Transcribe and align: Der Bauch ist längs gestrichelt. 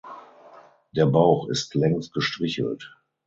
Der 0.95 1.05
Bauch 1.05 1.47
ist 1.47 1.75
längs 1.75 2.09
gestrichelt. 2.11 2.91